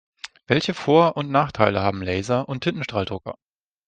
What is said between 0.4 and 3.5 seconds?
Welche Vor- und Nachteile haben Laser- und Tintenstrahldrucker?